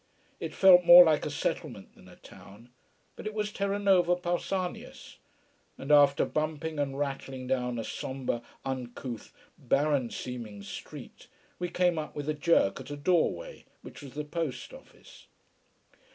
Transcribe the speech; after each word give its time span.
It 0.39 0.55
felt 0.55 0.83
more 0.83 1.03
like 1.05 1.27
a 1.27 1.29
settlement 1.29 1.93
than 1.93 2.07
a 2.07 2.15
town. 2.15 2.69
But 3.15 3.27
it 3.27 3.35
was 3.35 3.51
Terranova 3.51 4.15
Pausanias. 4.15 5.17
And 5.77 5.91
after 5.91 6.25
bumping 6.25 6.79
and 6.79 6.97
rattling 6.97 7.45
down 7.45 7.77
a 7.77 7.83
sombre 7.83 8.41
uncouth, 8.65 9.31
barren 9.59 10.09
seeming 10.09 10.63
street, 10.63 11.27
we 11.59 11.69
came 11.69 11.99
up 11.99 12.15
with 12.15 12.27
a 12.27 12.33
jerk 12.33 12.79
at 12.79 12.89
a 12.89 12.97
doorway 12.97 13.65
which 13.83 14.01
was 14.01 14.15
the 14.15 14.25
post 14.25 14.73
office. 14.73 15.27